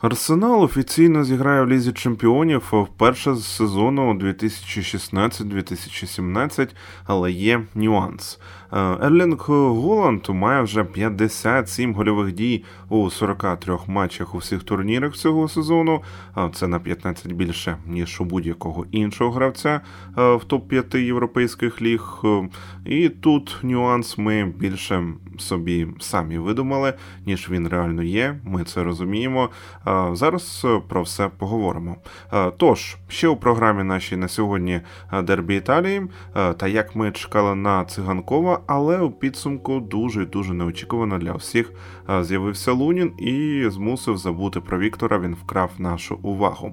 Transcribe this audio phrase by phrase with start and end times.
[0.00, 6.68] Арсенал офіційно зіграє в лізі чемпіонів вперше з сезону 2016-2017,
[7.06, 8.40] але є нюанс.
[8.72, 15.48] Е, Ерлінг Голланд має вже 57 гольових дій у 43 матчах у всіх турнірах цього
[15.48, 16.02] сезону.
[16.52, 19.80] Це на 15 більше ніж у будь-якого іншого гравця
[20.18, 22.18] е, в топ 5 європейських ліг.
[22.24, 22.48] Е,
[22.84, 25.04] і тут нюанс ми більше
[25.38, 26.94] собі самі видумали,
[27.26, 28.40] ніж він реально є.
[28.44, 29.50] Ми це розуміємо.
[30.12, 31.96] Зараз про все поговоримо.
[32.56, 34.80] Тож, ще у програмі нашій на сьогодні
[35.22, 36.02] Дербі Італії,
[36.56, 41.72] та як ми чекали на циганкова, але у підсумку дуже дуже неочікувано для всіх
[42.20, 45.18] з'явився Лунін і змусив забути про Віктора.
[45.18, 46.72] Він вкрав нашу увагу.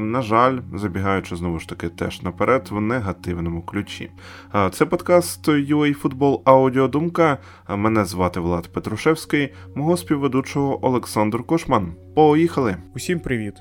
[0.00, 4.10] На жаль, забігаючи знову ж таки теж наперед в негативному ключі.
[4.70, 7.38] Це подкаст UA Football Аудіодумка.
[7.68, 11.92] Мене звати Влад Петрушевський, мого співведучого Олександр Кошман.
[12.18, 12.76] Поїхали!
[12.94, 13.54] Усім привіт!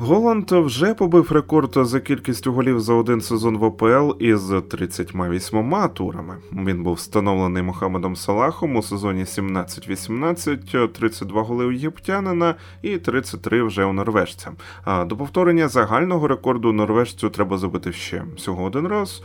[0.00, 6.36] Голланд вже побив рекорд за кількістю голів за один сезон в ОПЛ із 38 турами.
[6.52, 13.84] Він був встановлений Мохамедом Салахом у сезоні 17-18, 32 голи у єптянина і 33 вже
[13.84, 14.52] у норвежця.
[14.84, 19.22] А до повторення загального рекорду норвежцю треба забити ще всього один раз.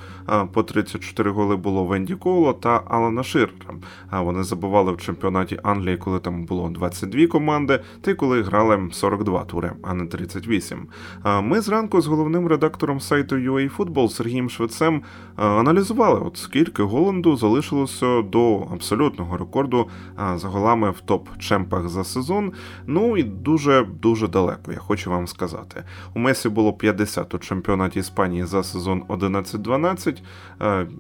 [0.54, 3.74] По 34 голи було Венді Коуло та Алана Ширера.
[4.10, 8.90] А вони забували в чемпіонаті Англії, коли там було 22 команди, та й коли грали
[8.92, 10.63] 42 тури, а не 38.
[10.64, 10.88] 8.
[11.42, 15.02] Ми зранку з головним редактором сайту UA Сергієм Швецем
[15.36, 19.90] аналізували, от скільки Голланду залишилося до абсолютного рекорду
[20.36, 22.52] за голами в топ-чемпах за сезон.
[22.88, 25.84] Ну і дуже дуже далеко, я хочу вам сказати.
[26.14, 30.18] У Месі було 50 у чемпіонаті Іспанії за сезон 11-12.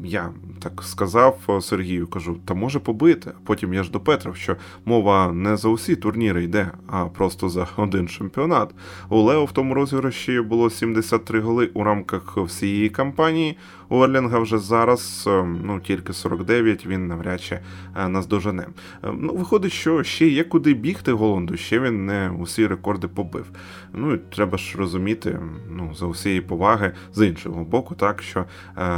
[0.03, 3.31] Я так сказав Сергію, кажу, та може побити.
[3.45, 4.55] Потім я ж допетрив, що
[4.85, 8.69] мова не за усі турніри йде, а просто за один чемпіонат.
[9.09, 13.57] У Лео тому розіграші було 73 голи у рамках всієї кампанії.
[13.93, 17.59] У Ерлінга вже зараз е, ну тільки 49, він навряд чи
[17.95, 18.67] е, наздожене.
[19.03, 23.45] Е, ну, Виходить, що ще є куди бігти Голланду, ще він не усі рекорди побив.
[23.93, 25.39] Ну і треба ж розуміти,
[25.71, 28.45] ну за усієї поваги з іншого боку, так що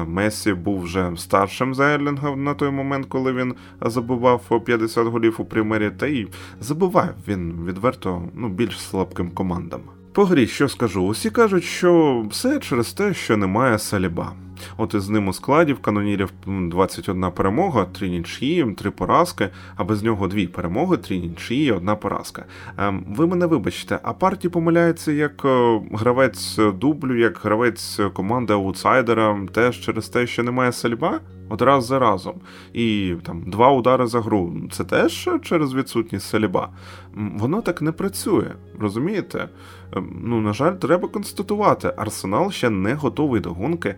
[0.08, 5.46] Месі був вже старшим за Ерлінга на той момент, коли він забував 50 голів у
[5.46, 6.28] примері, та й
[6.62, 9.82] забував він відверто ну більш слабким командам.
[10.16, 14.34] По грі, що скажу, усі кажуть, що все через те, що немає саліба.
[14.78, 20.04] От із ним у складі в канонірів 21 перемога, 3 нічиї, 3 поразки, а без
[20.04, 22.46] нього дві перемоги, 3 нічиї, одна поразка.
[22.78, 29.40] Ем, ви мене вибачте, а парті помиляється як е, гравець дублю, як гравець команди аутсайдера,
[29.54, 31.20] теж через те, що немає сальба?
[31.50, 32.34] От раз за разом.
[32.74, 34.54] І там два удари за гру.
[34.72, 36.70] Це теж через відсутність саліба.
[37.16, 39.50] Воно так не працює, розумієте?
[39.94, 43.96] Ем, ну, на жаль, треба констатувати, Арсенал ще не готовий до гонки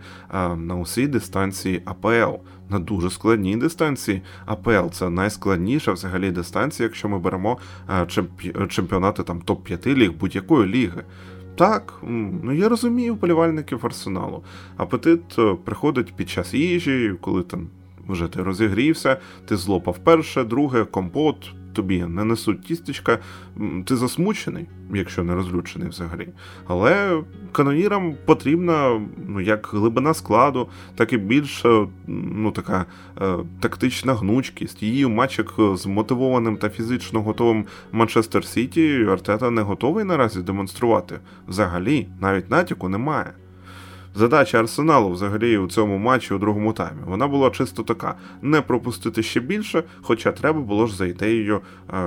[0.66, 2.34] на усій дистанції АПЛ.
[2.70, 4.22] На дуже складній дистанції.
[4.46, 7.58] АПЛ це найскладніша взагалі дистанція, якщо ми беремо
[8.68, 11.02] чемпіонати там топ-5 ліг будь-якої ліги.
[11.58, 11.94] Так,
[12.42, 14.42] ну я розумію вболівальників арсеналу.
[14.76, 17.68] Апетит е, приходить під час їжі, коли там
[18.08, 21.36] вже ти розігрівся, ти злопав перше, друге, компот,
[21.78, 23.18] тобі не несуть тістечка,
[23.84, 26.28] ти засмучений, якщо не розлючений взагалі.
[26.66, 27.22] Але
[27.52, 31.64] канонірам потрібна ну, як глибина складу, так і більш
[32.06, 32.86] ну, така
[33.20, 34.82] е, тактична гнучкість.
[34.82, 41.20] Її у матчах з мотивованим та фізично готовим Манчестер Сіті Артета не готовий наразі демонструвати.
[41.48, 43.32] Взагалі, навіть натяку немає.
[44.18, 47.00] Задача Арсеналу взагалі у цьому матчі у другому таймі.
[47.06, 51.60] Вона була чисто така: не пропустити ще більше, хоча треба було ж за ідеєю,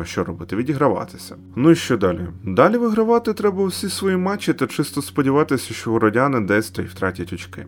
[0.04, 1.36] що робити, відіграватися.
[1.56, 2.28] Ну і що далі?
[2.44, 7.34] Далі вигравати треба всі свої матчі та чисто сподіватися, що городяни десь та й втратять
[7.34, 7.66] очки.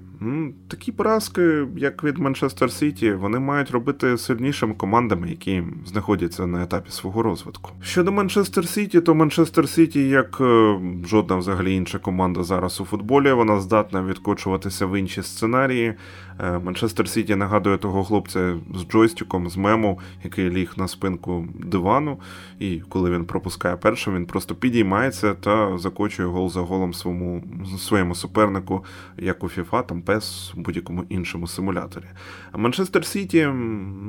[0.67, 6.91] Такі поразки, як від Манчестер Сіті, вони мають робити сильнішими командами, які знаходяться на етапі
[6.91, 7.71] свого розвитку.
[7.81, 13.31] Щодо Манчестер Сіті, то Манчестер Сіті, як е, жодна взагалі інша команда зараз у футболі,
[13.31, 15.93] вона здатна відкотувати скочуватися в інші сценарії.
[16.39, 22.19] Е, Манчестер Сіті нагадує того хлопця з джойстиком, з мему, який ліг на спинку дивану.
[22.59, 27.43] І коли він пропускає першим, він просто підіймається та закочує гол за голом своєму
[27.77, 28.85] своєму супернику,
[29.17, 32.05] як у FIFA, там PES, будь-якому іншому симуляторі.
[32.51, 33.49] А Манчестер Сіті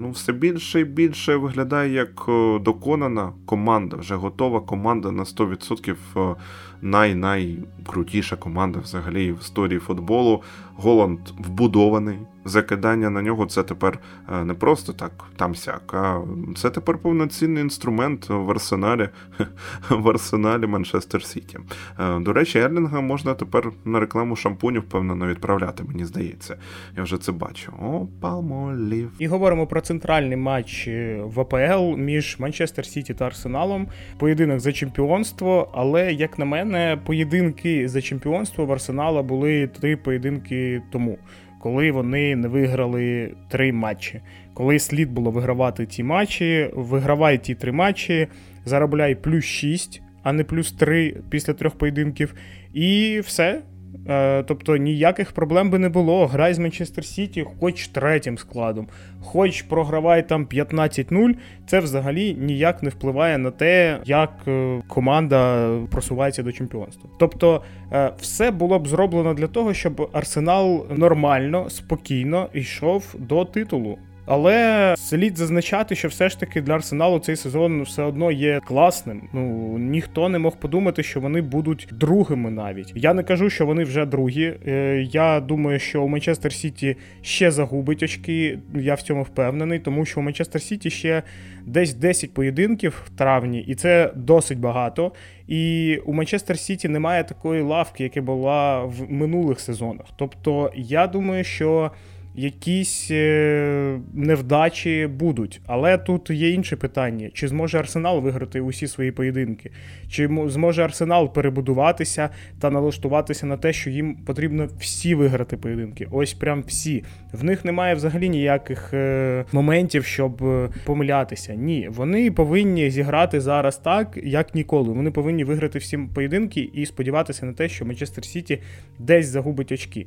[0.01, 2.25] ну, все більше і більше виглядає як
[2.61, 6.37] доконана команда, вже готова команда на 100%
[6.85, 10.43] най-найкрутіша команда взагалі в історії футболу.
[10.77, 13.99] Голланд вбудований, закидання на нього це тепер
[14.33, 16.21] е, не просто так там сяк, а
[16.57, 19.09] це тепер повноцінний інструмент в арсеналі
[19.91, 21.59] в арсеналі Манчестер Сіті.
[22.01, 26.57] Е, до речі, Ерлінга можна тепер на рекламу шампунів, впевнено, відправляти, мені здається.
[26.97, 27.73] Я вже це бачу.
[27.83, 29.11] О, палмолів.
[29.19, 33.89] І говоримо про центральний матч е, в АПЛ між Манчестер Сіті та Арсеналом.
[34.19, 40.83] Поєдинок за чемпіонство, але, як на мене, поєдинки за чемпіонство в Арсенала були три поєдинки
[40.93, 41.19] тому
[41.65, 44.21] коли вони не виграли три матчі.
[44.55, 48.29] Коли слід було вигравати ті матчі, вигравай ті три матчі,
[48.65, 52.35] заробляй плюс 6, а не плюс 3 після трьох поєдинків.
[52.75, 53.63] І все.
[54.09, 56.27] Е, тобто ніяких проблем би не було.
[56.27, 58.89] Грай з Манчестер Сіті, хоч третім складом,
[59.21, 61.35] хоч програвай там 15-0,
[61.67, 67.11] це взагалі ніяк не впливає на те, як е, команда просувається до чемпіонства.
[67.19, 67.63] Тобто,
[67.93, 73.99] е, все було б зроблено для того, щоб Арсенал нормально, спокійно йшов до титулу.
[74.27, 79.29] Але слід зазначати, що все ж таки для Арсеналу цей сезон все одно є класним.
[79.33, 82.93] Ну ніхто не мог подумати, що вони будуть другими навіть.
[82.95, 84.55] Я не кажу, що вони вже другі.
[84.67, 88.59] Е, я думаю, що у Манчестер Сіті ще загубить очки.
[88.75, 91.23] Я в цьому впевнений, тому що у Манчестер Сіті ще
[91.67, 95.13] десь 10 поєдинків в травні, і це досить багато.
[95.49, 100.07] І у Манчестер Сіті немає такої лавки, яка була в минулих сезонах.
[100.17, 101.91] Тобто, я думаю, що
[102.35, 105.61] якісь е, невдачі будуть.
[105.67, 109.71] Але тут є інше питання: чи зможе Арсенал виграти усі свої поєдинки?
[110.09, 116.09] Чи зможе Арсенал перебудуватися та налаштуватися на те, що їм потрібно всі виграти поєдинки?
[116.11, 117.05] Ось прям всі.
[117.33, 121.55] В них немає взагалі ніяких е, моментів, щоб е, помилятися.
[121.55, 124.93] Ні, вони повинні зіграти зараз так, як ніколи.
[124.93, 128.59] Вони повинні виграти всі поєдинки і сподіватися на те, що Манчестер Сіті
[128.99, 130.07] десь загубить очки.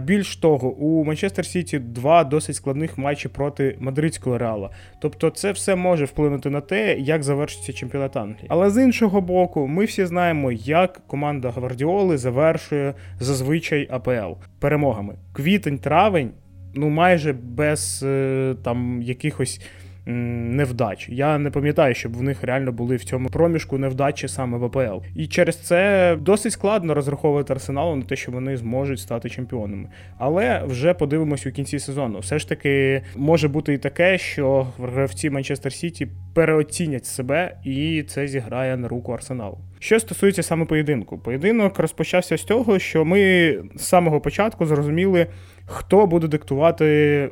[0.00, 1.61] Більш того, у Манчестер Сіті.
[1.62, 4.70] Сіті два досить складних матчі проти мадридського реала.
[5.00, 8.46] Тобто, це все може вплинути на те, як завершиться чемпіонат Англії.
[8.48, 15.14] Але з іншого боку, ми всі знаємо, як команда Гвардіоли завершує зазвичай АПЛ перемогами.
[15.34, 16.28] Квітень-травень,
[16.74, 19.60] ну майже без е, там якихось
[20.06, 21.08] невдач.
[21.08, 25.04] Я не пам'ятаю, щоб в них реально були в цьому проміжку невдачі саме в АПЛ.
[25.14, 29.88] І через це досить складно розраховувати арсеналу на те, що вони зможуть стати чемпіонами.
[30.18, 32.18] Але вже подивимось у кінці сезону.
[32.18, 38.26] Все ж таки може бути і таке, що гравці Манчестер Сіті переоцінять себе, і це
[38.26, 39.58] зіграє на руку арсеналу.
[39.78, 45.26] Що стосується саме поєдинку, поєдинок розпочався з того, що ми з самого початку зрозуміли,
[45.66, 47.30] хто буде диктувати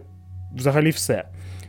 [0.56, 1.24] взагалі все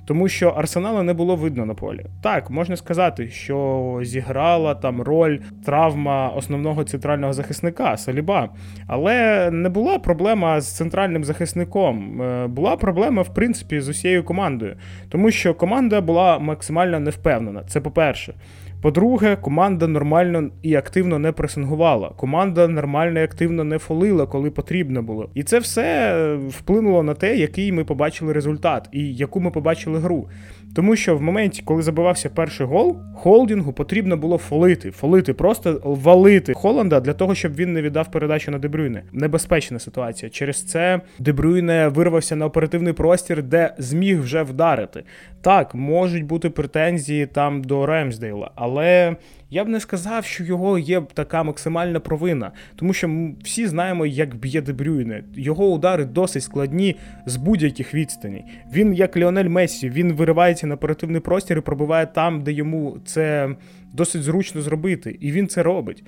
[0.05, 2.05] тому що Арсенала не було видно на полі.
[2.21, 8.49] Так, можна сказати, що зіграла там роль травма основного центрального захисника Саліба.
[8.87, 12.21] Але не була проблема з центральним захисником.
[12.21, 14.75] Е, була проблема, в принципі, з усією командою,
[15.09, 17.63] тому що команда була максимально невпевнена.
[17.67, 18.33] Це по-перше.
[18.81, 22.09] По-друге, команда нормально і активно не пресингувала.
[22.09, 25.29] Команда нормально і активно не фолила, коли потрібно було.
[25.33, 30.27] І це все вплинуло на те, який ми побачили результат і яку ми побачили гру.
[30.75, 36.53] Тому що в моменті, коли забивався перший гол, холдингу потрібно було фолити, фолити, просто валити
[36.53, 39.03] Холланда для того, щоб він не віддав передачу на Дебрюйне.
[39.11, 40.29] Небезпечна ситуація.
[40.29, 45.03] Через це Дебрюйне вирвався на оперативний простір, де зміг вже вдарити.
[45.41, 49.15] Так, можуть бути претензії там до Ремсдейла, але
[49.51, 54.35] я б не сказав, що його є така максимальна провина, тому що всі знаємо, як
[54.35, 55.23] б'є Дебрюйне.
[55.35, 58.43] Його удари досить складні з будь-яких відстаней.
[58.73, 63.55] Він, як Ліонель Мессі, він виривається на оперативний простір і пробиває там, де йому це
[63.93, 66.03] досить зручно зробити, і він це робить.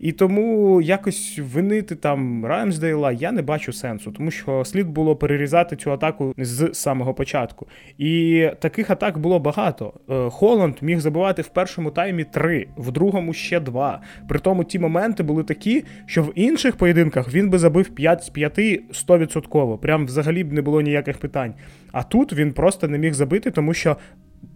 [0.00, 5.76] І тому якось винити там Раймсдейла я не бачу сенсу, тому що слід було перерізати
[5.76, 7.66] цю атаку з самого початку.
[7.98, 9.92] І таких атак було багато.
[10.10, 14.00] Е, Холланд міг забивати в першому таймі три, в другому ще два.
[14.28, 18.28] При тому ті моменти були такі, що в інших поєдинках він би забив 5 з
[18.28, 19.78] 5 100%.
[19.78, 21.54] Прям взагалі б не було ніяких питань.
[21.92, 23.96] А тут він просто не міг забити, тому що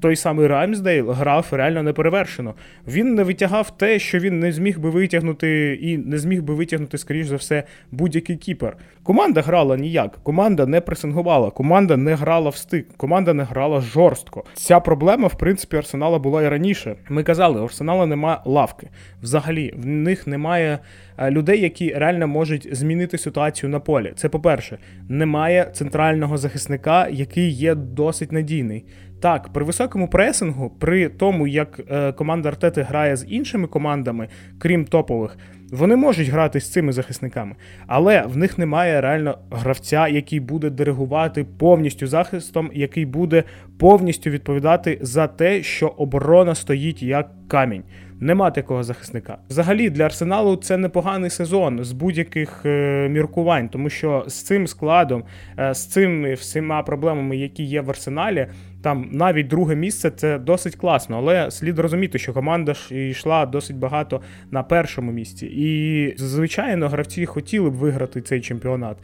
[0.01, 2.55] той самий Рамсдейл грав реально неперевершено.
[2.89, 6.99] Він не витягав те, що він не зміг би витягнути, і не зміг би витягнути,
[6.99, 8.77] скоріш за все, будь-який кіпер.
[9.03, 14.45] Команда грала ніяк, команда не пресингувала, команда не грала в стик, команда не грала жорстко.
[14.55, 16.97] Ця проблема, в принципі, Арсенала була і раніше.
[17.09, 18.89] Ми казали, у Арсенала немає лавки.
[19.23, 20.79] Взагалі, в них немає
[21.19, 24.13] е, людей, які реально можуть змінити ситуацію на полі.
[24.17, 28.85] Це по-перше, немає центрального захисника, який є досить надійний.
[29.21, 34.85] Так, при високому пресингу, при тому, як е, команда Артети грає з іншими командами, крім
[34.85, 35.39] топових,
[35.71, 37.55] вони можуть грати з цими захисниками,
[37.87, 43.45] але в них немає реально гравця, який буде диригувати повністю захистом, який буде
[43.79, 47.83] повністю відповідати за те, що оборона стоїть як камінь.
[48.23, 49.39] Нема такого захисника.
[49.49, 55.25] Взагалі для арсеналу це непоганий сезон з будь-яких е, міркувань, тому що з цим складом,
[55.59, 58.47] е, з цими всіма проблемами, які є в арсеналі,
[58.83, 63.77] там навіть друге місце це досить класно, але слід розуміти, що команда ж йшла досить
[63.77, 65.47] багато на першому місці.
[65.47, 68.97] І звичайно, гравці хотіли б виграти цей чемпіонат.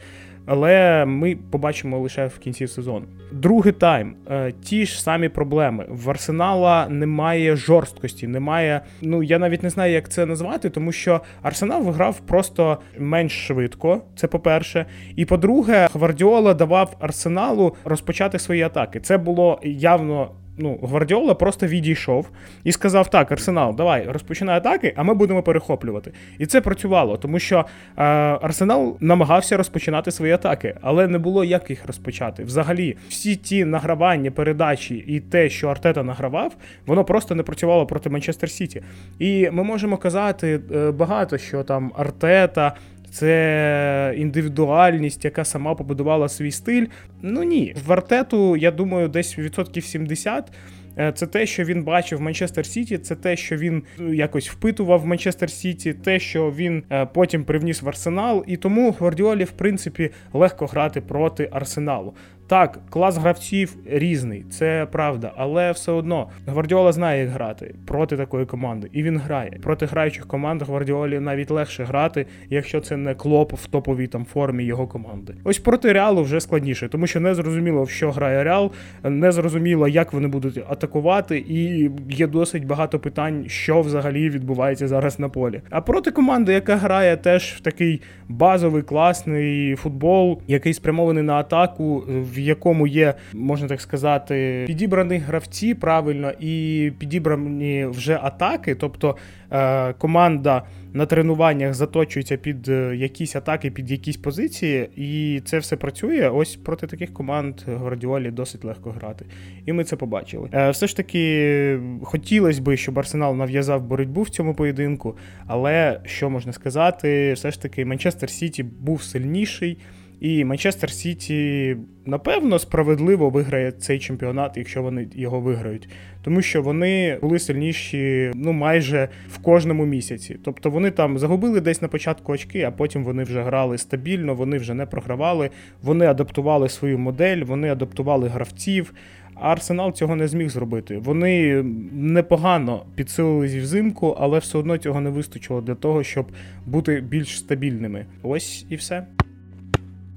[0.47, 3.05] Але ми побачимо лише в кінці сезону.
[3.31, 4.15] Другий тайм.
[4.31, 5.85] Е, ті ж самі проблеми.
[5.89, 8.81] В Арсенала немає жорсткості, немає.
[9.01, 14.01] Ну я навіть не знаю, як це назвати, тому що Арсенал виграв просто менш швидко.
[14.15, 14.85] Це по-перше.
[15.15, 18.99] І по-друге, Гвардіола давав Арсеналу розпочати свої атаки.
[18.99, 22.29] Це було явно ну, Гвардіола просто відійшов
[22.63, 26.11] і сказав: так, Арсенал, давай розпочинай атаки, а ми будемо перехоплювати.
[26.37, 27.65] І це працювало, тому що
[27.97, 28.03] е,
[28.41, 32.43] Арсенал намагався розпочинати свої атаки, але не було як їх розпочати.
[32.43, 38.09] Взагалі, всі ті награвання, передачі і те, що Артета награвав, воно просто не працювало проти
[38.09, 38.81] Манчестер Сіті.
[39.19, 42.75] І ми можемо казати е, багато, що там Артета
[43.11, 46.85] це індивідуальність, яка сама побудувала свій стиль.
[47.21, 50.51] Ну ні, в Артету, я думаю, десь відсотків 70
[50.97, 54.49] е, це те, що він бачив в Манчестер Сіті, це те, що він е, якось
[54.49, 59.43] впитував в Манчестер Сіті, те, що він е, потім привніс в Арсенал, і тому Гвардіолі,
[59.43, 62.13] в принципі, легко грати проти Арсеналу.
[62.47, 68.45] Так, клас гравців різний, це правда, але все одно Гвардіола знає, як грати проти такої
[68.45, 69.59] команди, і він грає.
[69.63, 74.63] Проти граючих команд Гвардіолі навіть легше грати, якщо це не клоп в топовій там формі
[74.63, 75.33] його команди.
[75.43, 78.71] Ось проти реалу вже складніше, тому що не зрозуміло, в що грає Реал,
[79.03, 85.19] не зрозуміло, як вони будуть атакувати, і є досить багато питань, що взагалі відбувається зараз
[85.19, 85.61] на полі.
[85.69, 92.03] А проти команди, яка грає теж в такий базовий класний футбол, який спрямований на атаку
[92.37, 98.75] в якому є, можна так сказати, підібрані гравці правильно і підібрані вже атаки.
[98.75, 99.17] Тобто
[99.51, 100.63] е, команда
[100.93, 106.29] на тренуваннях заточується під е, якісь атаки, під якісь позиції, і це все працює.
[106.29, 109.25] Ось проти таких команд Гвардіолі досить легко грати.
[109.65, 110.49] І ми це побачили.
[110.53, 115.17] Е, все ж таки хотілося б, щоб Арсенал нав'язав боротьбу в цьому поєдинку,
[115.47, 119.77] але що можна сказати, все ж таки Манчестер Сіті був сильніший.
[120.19, 125.89] І Манчестер Сіті, напевно, справедливо виграє цей чемпіонат, якщо вони його виграють.
[126.23, 130.39] Тому що вони були сильніші ну майже в кожному місяці.
[130.43, 134.57] Тобто вони там загубили десь на початку очки, а потім вони вже грали стабільно, вони
[134.57, 135.49] вже не програвали,
[135.81, 138.93] вони адаптували свою модель, вони адаптували гравців.
[139.39, 140.97] А Арсенал цього не зміг зробити.
[140.97, 146.25] Вони непогано підсилились взимку, але все одно цього не вистачило для того, щоб
[146.65, 148.05] бути більш стабільними.
[148.23, 149.05] Ось і все.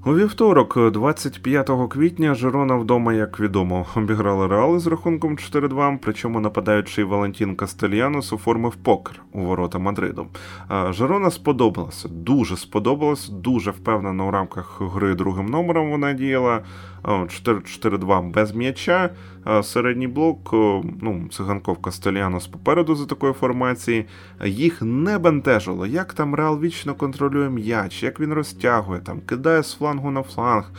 [0.05, 7.03] У вівторок, 25 квітня, Жирона вдома, як відомо, обіграла Реали з рахунком 4-2, причому нападаючий
[7.03, 10.27] Валентін Кастельянос оформив покер у ворота Мадриду.
[10.89, 16.61] Жирона сподобалася, дуже сподобалась, дуже впевнено у рамках гри другим номером вона діяла.
[17.03, 19.09] 4-4-2 без м'яча.
[19.63, 20.49] Середній блок,
[21.01, 24.05] ну, циганков Кастельянос попереду за такої формації.
[24.45, 29.73] Їх не бентежило, як там Реал вічно контролює м'яч, як він розтягує, там кидає з
[29.73, 30.71] флангу на фланг.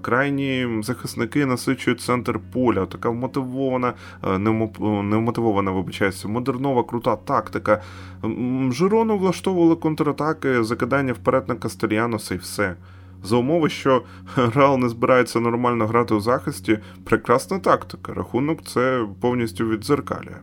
[0.00, 2.86] Крайні захисники насичують центр поля.
[2.86, 3.94] Така вмотивована,
[5.02, 7.82] невмотивована, вибачаюся, модернова, крута тактика.
[8.70, 12.74] Жирону влаштовували контратаки, закидання вперед на Кастельяноса і все
[13.22, 14.02] за умови, що
[14.36, 18.14] Реал не збирається нормально грати у захисті, прекрасна тактика.
[18.14, 20.36] Рахунок це повністю відзеркалює.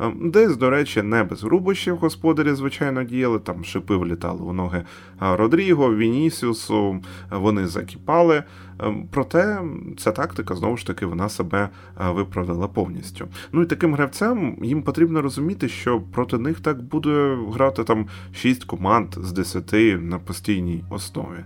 [0.00, 4.84] Ем, десь, до речі, не без грубощів господарі, звичайно, діяли, там шипи влітали у ноги
[5.20, 7.00] Родріго, Вінісіусу,
[7.30, 8.42] вони закіпали.
[8.78, 9.60] Ем, проте
[9.96, 11.68] ця тактика знову ж таки вона себе
[12.00, 13.26] е, виправдала повністю.
[13.52, 18.64] Ну і таким гравцям їм потрібно розуміти, що проти них так буде грати там 6
[18.64, 21.38] команд з 10 на постійній основі.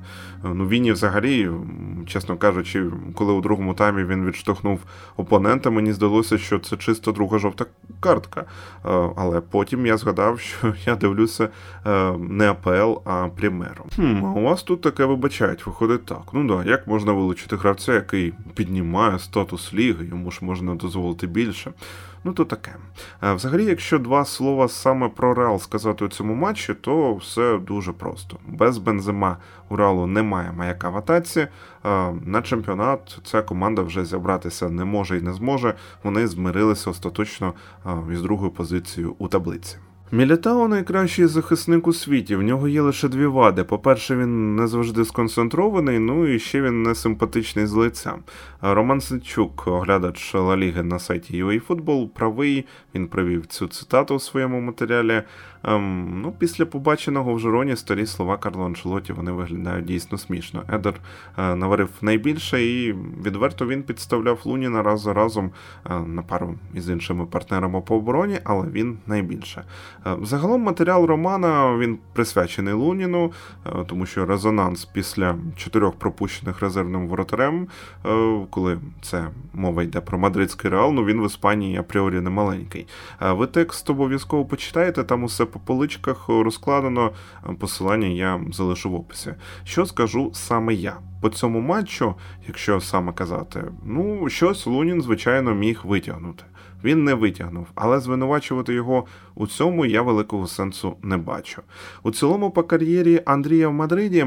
[0.44, 1.50] Е, ну Віні взагалі,
[2.06, 4.80] чесно кажучи, коли у другому таймі він відштовхнув
[5.16, 7.64] опонента, мені здалося, що це чисто друга жовта
[8.00, 8.40] картка.
[8.40, 8.44] Е,
[9.16, 11.49] але потім я згадав, що я дивлюся
[12.18, 13.85] не АПЛ, а Примеру.
[13.97, 16.23] Хм, У вас тут таке вибачають, виходить так.
[16.32, 21.72] Ну да, як можна вилучити гравця, який піднімає статус ліги, йому ж можна дозволити більше.
[22.25, 22.75] Ну, то таке.
[23.22, 28.37] Взагалі, якщо два слова саме про Реал сказати у цьому матчі, то все дуже просто.
[28.46, 29.37] Без бензима
[29.68, 31.48] у Реалу немає маяка в атаці.
[32.25, 35.75] На чемпіонат ця команда вже зібратися не може і не зможе.
[36.02, 37.52] Вони змирилися остаточно
[38.12, 39.76] із другою позицією у таблиці.
[40.12, 42.37] Мілітао найкращий захисник у світі.
[42.37, 43.65] В нього є лише дві вади.
[43.65, 48.15] По-перше, він не завжди сконцентрований, ну і ще він не симпатичний з лиця.
[48.61, 52.65] Роман Сенчук, оглядач Ла Ліги на сайті UAFootball, правий.
[52.95, 55.23] Він привів цю цитату у своєму матеріалі.
[55.65, 60.62] Ем, ну, Після побаченого в Жироні старі слова Карло Анчелоті вони виглядають дійсно смішно.
[60.73, 60.95] Едер
[61.38, 62.93] е, наварив найбільше і
[63.25, 65.50] відверто він підставляв Луніна раз за разом
[65.91, 69.65] е, на пару із іншими партнерами по обороні, але він найбільше.
[70.07, 73.33] Е, загалом матеріал Романа він присвячений Луніну,
[73.67, 77.69] е, тому що резонанс після чотирьох пропущених резервним воротарем,
[78.07, 82.87] е, коли це мова йде про мадридський реал, ну він в Іспанії апріорі не маленький.
[83.21, 87.12] Ви текст обов'язково почитаєте, там усе по поличках розкладено.
[87.59, 89.35] Посилання я залишу в описі.
[89.64, 90.97] Що скажу саме я?
[91.21, 92.14] По цьому матчу,
[92.47, 96.45] якщо саме казати, ну щось Лунін, звичайно, міг витягнути.
[96.85, 101.62] Він не витягнув, але звинувачувати його у цьому я великого сенсу не бачу.
[102.02, 104.26] У цілому, по кар'єрі Андрія в Мадриді.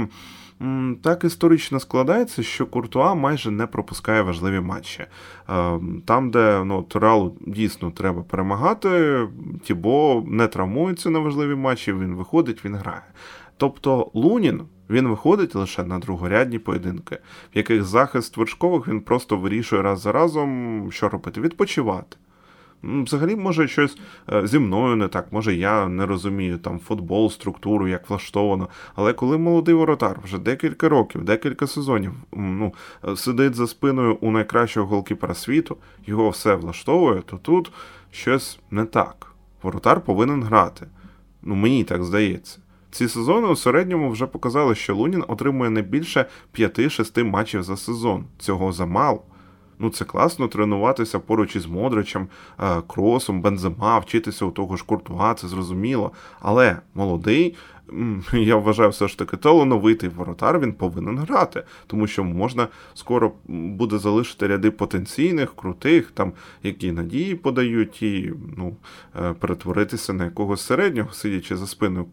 [1.01, 5.06] Так історично складається, що Куртуа майже не пропускає важливі матчі.
[5.50, 9.20] Е, там, де ну, Реалу дійсно треба перемагати,
[9.63, 13.03] Тібо не травмується на важливі матчі, він виходить, він грає.
[13.58, 17.18] Тобто Лунін він виходить лише на другорядні поєдинки,
[17.53, 22.18] в яких захист вершкових він просто вирішує раз за разом, що робити, відпочивати.
[22.84, 23.98] Взагалі, може, щось
[24.34, 28.68] е, зі мною не так, може я не розумію там футбол, структуру, як влаштовано.
[28.96, 32.74] Але коли молодий воротар вже декілька років, декілька сезонів ну,
[33.08, 37.72] е, сидить за спиною у найкращого голкіпера світу, його все влаштовує, то тут
[38.12, 39.32] щось не так.
[39.64, 40.88] Воротар повинен грати.
[41.42, 42.60] Ну, мені так здається.
[42.92, 48.26] Ці сезони у середньому вже показали, що Лунін отримує не більше 5-6 матчів за сезон.
[48.38, 49.24] Цього замало.
[49.82, 52.28] Ну це класно тренуватися поруч із Модричем,
[52.60, 56.12] е, Кросом, Бензема, вчитися у того ж Куртуа, це зрозуміло.
[56.40, 57.56] Але молодий
[58.33, 63.98] я вважаю, все ж таки талановитий воротар він повинен грати, тому що можна скоро буде
[63.98, 66.33] залишити ряди потенційних, крутих, там
[66.63, 68.75] які надії подають, і ну,
[69.15, 72.05] е, перетворитися на якогось середнього, сидячи за спиною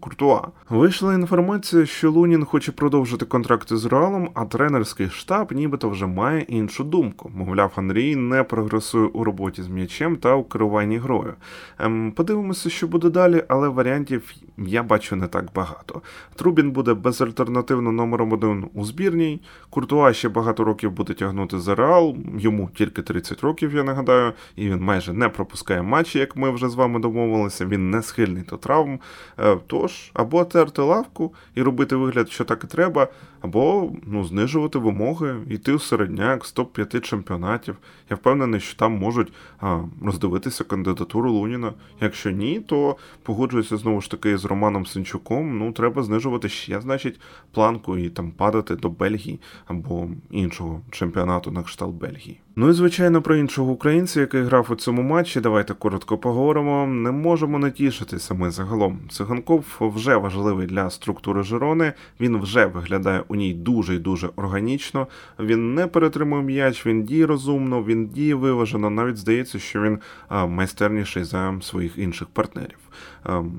[0.00, 0.40] Куртуа.
[0.70, 6.40] Вийшла інформація, що Лунін хоче продовжити контракти з Реалом, а тренерський штаб нібито вже має
[6.40, 7.30] іншу думку.
[7.34, 11.34] Мовляв, Андрій не прогресує у роботі з м'ячем та у керуванні грою.
[11.78, 16.02] Ем, подивимося, що буде далі, але варіантів я бачу що не так багато.
[16.34, 19.40] Трубін буде безальтернативно номером один у збірній.
[19.70, 24.68] Куртуа ще багато років буде тягнути за реал, йому тільки 30 років, я нагадаю, і
[24.68, 27.66] він майже не пропускає матчі, як ми вже з вами домовилися.
[27.66, 29.00] Він не схильний до травм.
[29.38, 33.08] Е, тож, або терти лавку і робити вигляд, що так і треба,
[33.40, 37.76] або ну, знижувати вимоги, йти у середняк з топ-5 чемпіонатів.
[38.10, 41.72] Я впевнений, що там можуть а, роздивитися кандидатуру Луніна.
[42.00, 45.01] Якщо ні, то погоджуюся знову ж таки з Романом Сенчуком.
[45.30, 47.20] Ну, треба знижувати ще, значить,
[47.52, 52.40] планку і там падати до Бельгії або іншого чемпіонату на кшталт Бельгії.
[52.56, 55.40] Ну і звичайно про іншого українця, який грав у цьому матчі.
[55.40, 56.86] Давайте коротко поговоримо.
[56.86, 59.00] Не можемо не тішитися ми загалом.
[59.10, 61.92] Циганков вже важливий для структури Жирони.
[62.20, 65.06] Він вже виглядає у ній дуже і дуже органічно.
[65.40, 68.90] Він не перетримує м'яч, він діє розумно, він діє виважено.
[68.90, 69.98] Навіть здається, що він
[70.30, 72.78] майстерніший за своїх інших партнерів.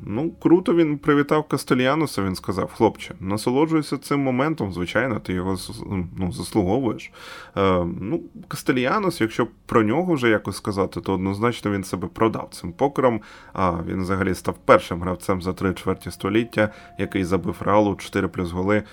[0.05, 2.23] Ну, круто він привітав Кастельянуса.
[2.23, 4.73] Він сказав: хлопче, насолоджуйся цим моментом.
[4.73, 5.57] Звичайно, ти його
[6.17, 7.11] ну, заслуговуєш.
[7.85, 13.21] Ну, Кастельянус якщо про нього вже якось сказати, то однозначно він себе продав цим покером.
[13.53, 16.69] А він взагалі став першим гравцем за три чверті століття,
[16.99, 18.83] який забив реалу 4 плюс голи,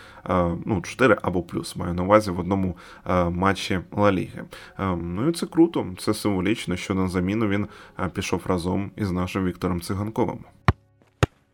[0.64, 2.76] ну 4 або плюс маю на увазі в одному
[3.30, 4.44] матчі Ла Ліги.
[4.78, 7.66] Ну і це круто, це символічно, що на заміну він
[8.12, 10.29] пішов разом із нашим Віктором Циганковим.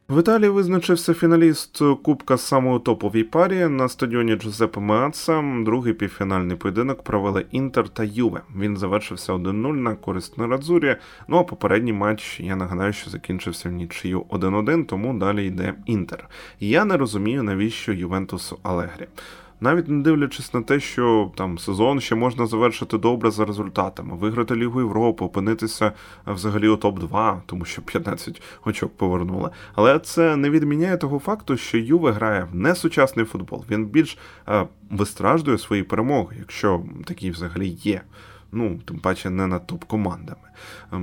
[0.08, 5.44] В Італії визначився фіналіст Кубка самої топовій парі на стадіоні Джузеппе Меаца.
[5.64, 8.40] Другий півфінальний поєдинок провели Інтер та Юве.
[8.56, 10.96] Він завершився 1-0 на користь Нерадзурі.
[11.28, 16.28] Ну а попередній матч я нагадаю, що закінчився в нічию 1-1, тому далі йде Інтер.
[16.60, 19.06] Я не розумію, навіщо Ювентусу Алегрі.
[19.60, 24.56] Навіть не дивлячись на те, що там сезон ще можна завершити добре за результатами, виграти
[24.56, 25.92] Лігу Європи, опинитися
[26.26, 29.50] взагалі у топ-2, тому що 15 очок повернули.
[29.74, 33.64] Але це не відміняє того факту, що Юве грає в несучасний футбол.
[33.70, 38.02] Він більш е, вистраждує свої перемоги, якщо такі взагалі є.
[38.52, 40.45] Ну, тим паче не над топ-командами.
[40.45, 40.45] Ем,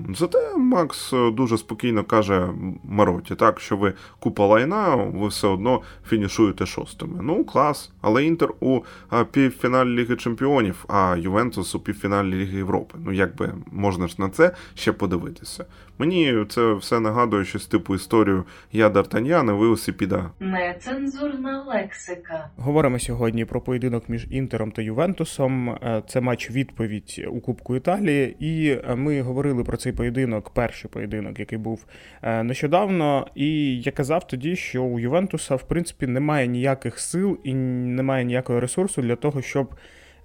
[0.09, 2.49] зате Макс е, дуже спокійно каже
[2.83, 7.19] Мароті, так, що ви купа лайна, ви все одно фінішуєте шостими.
[7.21, 7.91] Ну, клас.
[8.01, 8.79] Але Інтер у
[9.13, 12.97] е, півфіналі Ліги Чемпіонів, а Ювентус у півфіналі Ліги Європи.
[13.05, 15.65] Ну, як би можна ж на це ще подивитися.
[15.97, 20.29] Мені це все нагадує щось типу історію Я Д'Артаньян, ви Осіпіда.
[20.39, 22.49] Нецензурна лексика.
[22.57, 25.69] Говоримо сьогодні про поєдинок між Інтером та Ювентусом.
[25.69, 31.39] Е, це матч відповідь у Кубку Італії, і ми говорили про цей поєдинок, перший поєдинок,
[31.39, 31.85] який був
[32.21, 33.27] е, нещодавно.
[33.35, 38.59] І я казав тоді, що у Ювентуса в принципі немає ніяких сил і немає ніякого
[38.59, 39.75] ресурсу для того, щоб.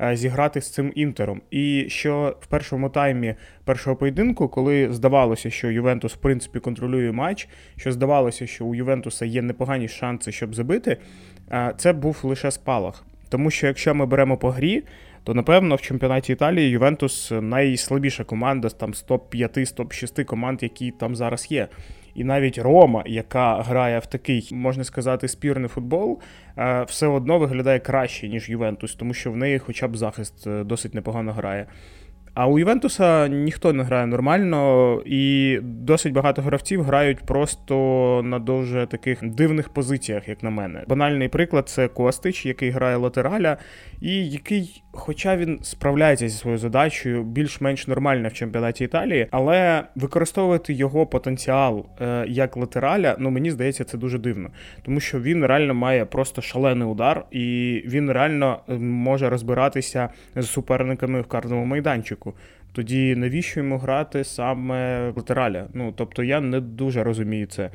[0.00, 1.40] Е, зіграти з цим інтером.
[1.50, 7.48] І що в першому таймі першого поєдинку, коли здавалося, що Ювентус в принципі контролює матч,
[7.76, 10.96] що здавалося, що у Ювентуса є непогані шанси, щоб забити,
[11.52, 13.04] е, це був лише спалах.
[13.28, 14.85] Тому що якщо ми беремо по грі,
[15.24, 20.62] то напевно в чемпіонаті Італії Ювентус найслабіша команда з там з топ-5, з топ-6 команд,
[20.62, 21.68] які там зараз є.
[22.14, 26.20] І навіть Рома, яка грає в такий, можна сказати, спірний футбол,
[26.59, 30.64] е, все одно виглядає краще, ніж Ювентус, тому що в неї хоча б захист е,
[30.64, 31.66] досить непогано грає.
[32.40, 37.74] А у Ювентуса ніхто не грає нормально, і досить багато гравців грають просто
[38.24, 40.85] на дуже таких дивних позиціях, як на мене.
[40.88, 43.57] Банальний приклад це Костич, який грає латераля,
[44.01, 50.72] і який, хоча він справляється зі своєю задачею, більш-менш нормально в чемпіонаті Італії, але використовувати
[50.72, 54.51] його потенціал е, як латераля, ну мені здається, це дуже дивно,
[54.83, 60.46] тому що він реально має просто шалений удар, і він реально е, може розбиратися з
[60.46, 62.59] суперниками в карному майданчику напрямку.
[62.73, 65.67] Тоді навіщо йому грати саме латераля?
[65.75, 67.71] Ну тобто я не дуже розумію це.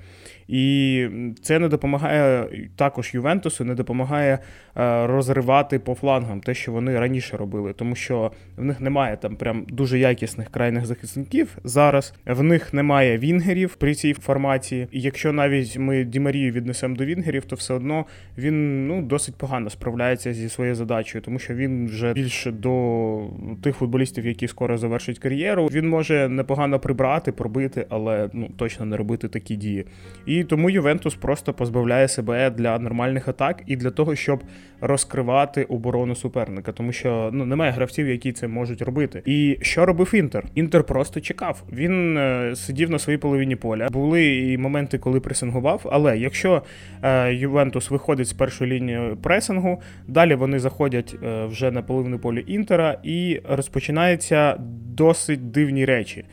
[0.48, 1.08] І
[1.42, 4.40] це не допомагає також Ювентусу, не допомагає
[4.78, 9.36] е, розривати по флангам те, що вони раніше робили, тому що в них немає там
[9.36, 12.14] прям дуже якісних крайних захисників зараз.
[12.26, 14.88] В них немає вінгерів при цій формації.
[14.92, 18.06] І якщо навіть ми Дімарію віднесемо до вінгерів, то все одно
[18.38, 23.28] він ну досить погано справляється зі своєю задачею, тому що він вже більше до
[23.64, 25.68] тих футболістів, які скоро завершить кар'єру.
[25.68, 29.86] Він може непогано прибрати, пробити, але ну точно не робити такі дії.
[30.26, 34.44] І тому Ювентус просто позбавляє себе для нормальних атак і для того, щоб
[34.84, 39.22] розкривати оборону суперника, тому що ну немає гравців, які це можуть робити.
[39.26, 40.46] І що робив Інтер?
[40.56, 41.64] Інтер просто чекав.
[41.74, 43.88] Він е, сидів на своїй половині поля.
[43.90, 45.90] Були і моменти, коли пресингував.
[45.92, 46.64] Але якщо
[47.04, 52.40] е, Ювентус виходить з першої лінії пресингу, далі вони заходять е, вже на половину поля
[52.40, 54.56] Інтера і розпочинаються
[54.96, 56.26] досить дивні речі.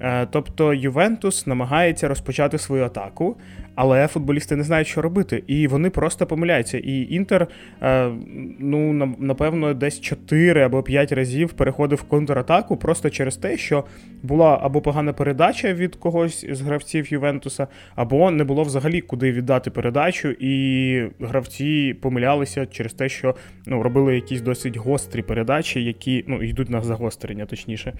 [0.00, 3.36] Е, тобто Ювентус намагається розпочати свою атаку,
[3.74, 6.78] але футболісти не знають, що робити, і вони просто помиляються.
[6.78, 7.46] І Інтер,
[7.82, 8.10] е,
[8.58, 13.84] ну напевно, десь 4 або 5 разів переходив в контратаку просто через те, що
[14.22, 19.70] була або погана передача від когось з гравців Ювентуса, або не було взагалі куди віддати
[19.70, 23.34] передачу, і гравці помилялися через те, що
[23.66, 27.92] ну, робили якісь досить гострі передачі, які ну, йдуть на загострення, точніше.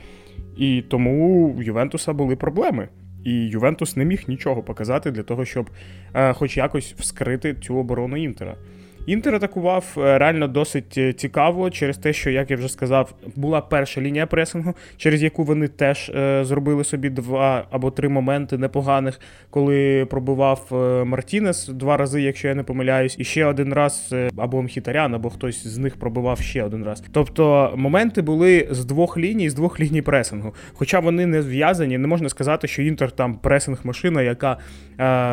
[0.58, 2.88] І тому у Ювентуса були проблеми.
[3.24, 5.70] І Ювентус не міг нічого показати для того, щоб
[6.14, 8.56] е, хоч якось вскрити цю оборону Інтера.
[9.08, 13.60] Інтер атакував е, реально досить е, цікаво через те, що, як я вже сказав, була
[13.60, 19.20] перша лінія пресингу, через яку вони теж е, зробили собі два або три моменти непоганих,
[19.50, 24.62] коли пробував е, Мартінес два рази, якщо я не помиляюсь, і ще один раз або
[24.62, 27.02] Мхітарян, або хтось з них пробував ще один раз.
[27.12, 30.54] Тобто моменти були з двох ліній, з двох ліній пресингу.
[30.72, 34.56] Хоча вони не зв'язані, не можна сказати, що Інтер там пресинг-машина, яка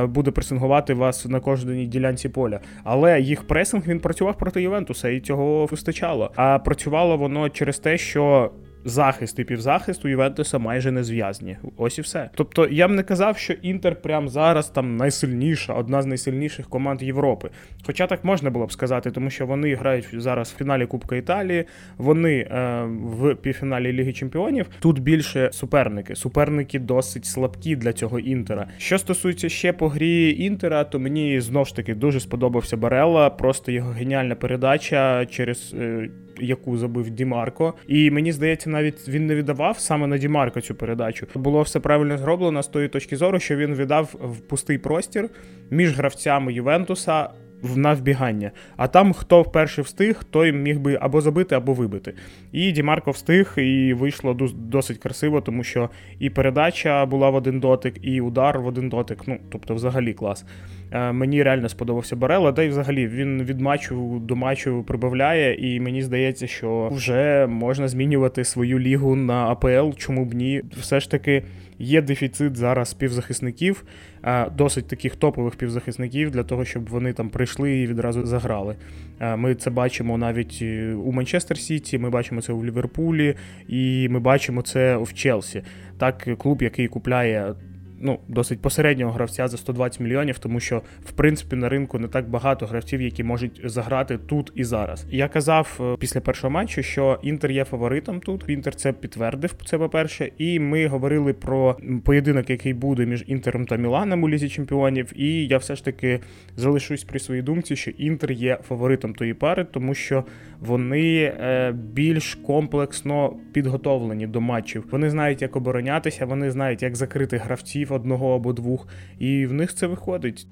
[0.07, 2.59] буде пресингувати вас на кожній ділянці поля.
[2.83, 6.32] Але їх пресинг пресинг він працював проти Ювентуса, і цього вистачало.
[6.36, 8.51] А працювало воно через те, що
[8.85, 11.57] захист і півзахист у Ювентуса майже не зв'язані.
[11.77, 12.29] Ось і все.
[12.35, 17.03] Тобто я б не казав, що Інтер прямо зараз там найсильніша, одна з найсильніших команд
[17.03, 17.49] Європи.
[17.85, 21.65] Хоча так можна було б сказати, тому що вони грають зараз в фіналі Кубка Італії,
[21.97, 24.65] вони е, в півфіналі Ліги Чемпіонів.
[24.79, 26.15] Тут більше суперники.
[26.15, 28.67] Суперники досить слабкі для цього інтера.
[28.77, 33.29] Що стосується ще по грі інтера, то мені знов ж таки дуже сподобався Барелла.
[33.29, 35.75] Просто його геніальна передача через.
[35.79, 37.73] Е, яку забив Дімарко.
[37.87, 41.27] І мені здається, навіть він не віддавав саме на Дімарко цю передачу.
[41.35, 45.29] Було все правильно зроблено з тої точки зору, що він віддав в пустий простір
[45.69, 47.29] між гравцями Ювентуса
[47.75, 48.51] на вбігання.
[48.78, 52.13] А там хто вперше встиг, той міг би або забити, або вибити.
[52.51, 57.95] І Дімарко встиг, і вийшло досить красиво, тому що і передача була в один дотик,
[58.01, 59.28] і удар в один дотик.
[59.28, 60.45] Ну, тобто, взагалі клас.
[60.91, 65.80] Е, мені реально сподобався Барела, да й взагалі він від матчу до матчу прибавляє, і
[65.80, 69.97] мені здається, що вже можна змінювати свою лігу на АПЛ.
[69.97, 70.62] Чому б ні?
[70.80, 71.43] Все ж таки
[71.79, 73.85] є дефіцит зараз півзахисників,
[74.23, 78.75] е, досить таких топових півзахисників для того, щоб вони там прийшли і відразу заграли.
[79.19, 80.61] Е, ми це бачимо навіть
[81.05, 83.35] у Манчестер Сіті, ми бачимо це у Ліверпулі,
[83.67, 85.63] і ми бачимо це в Челсі.
[85.97, 87.53] Так, клуб, який купляє
[87.99, 92.29] ну, досить посереднього гравця за 120 мільйонів, тому що в принципі на ринку не так
[92.29, 95.05] багато гравців, які можуть заграти тут і зараз.
[95.12, 98.45] Я казав е, після першого матчу, що Інтер є фаворитом тут.
[98.47, 103.75] Інтер це підтвердив це, по-перше, і ми говорили про поєдинок, який буде між Інтером та
[103.75, 105.12] Міланом у лізі чемпіонів.
[105.15, 106.19] І я все ж таки
[106.55, 110.23] залишусь при своїй думці, що Інтер є фаворитом тої пари, тому що
[110.60, 114.88] вони е, більш комплексно підготовлені до матчів.
[114.91, 118.88] Вони знають, як оборонятися, вони знають, як закрити гравців одного або двох,
[119.19, 120.47] і в них це виходить.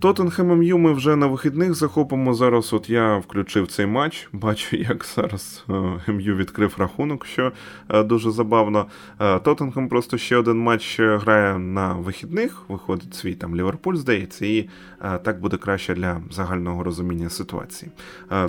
[0.00, 2.34] Тоттенхем МЮ ми вже на вихідних захопимо.
[2.34, 7.52] Зараз от я включив цей матч, бачу, як зараз е, МЮ відкрив рахунок, що
[7.88, 8.86] е, дуже забавно.
[9.20, 14.68] Е, Тоттенхем просто ще один матч грає на вихідних, виходить свій там Ліверпуль, здається, і
[15.22, 17.90] так буде краще для загального розуміння ситуації.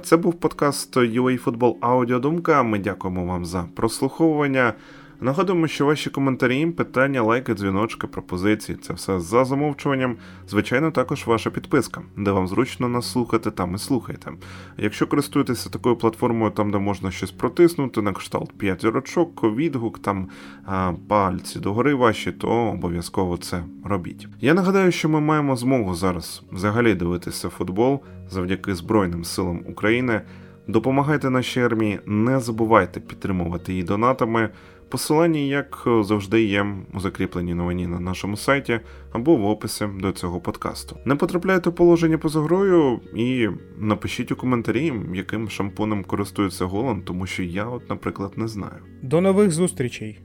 [0.02, 2.64] Це був подкаст UA Football Аудіодумка.
[2.64, 4.74] Ми дякуємо вам за прослуховування.
[5.22, 10.18] Нагадуємо, що ваші коментарі, питання, лайки, дзвіночки, пропозиції це все за замовчуванням.
[10.50, 14.32] Звичайно, також ваша підписка, де вам зручно нас слухати, там і слухайте.
[14.78, 20.28] Якщо користуєтеся такою платформою, там де можна щось протиснути, на кшталт 5 рочок, відгук, там
[20.66, 24.28] а, пальці догори ваші, то обов'язково це робіть.
[24.42, 30.22] Я нагадаю, що ми маємо змогу зараз взагалі дивитися футбол завдяки Збройним силам України.
[30.68, 34.50] Допомагайте нашій армії, не забувайте підтримувати її донатами.
[34.90, 38.80] Посилання, як завжди, є у закріпленій новині на нашому сайті
[39.12, 40.98] або в описі до цього подкасту.
[41.06, 47.28] Не потрапляйте в положення поза грою і напишіть у коментарі, яким шампунем користується Голан, тому
[47.28, 48.80] що я, от, наприклад, не знаю.
[49.02, 50.20] До нових зустрічей!